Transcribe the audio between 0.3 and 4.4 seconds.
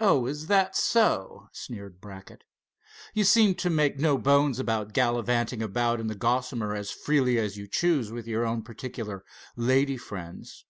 that so!" sneered Brackett. "You seem to make no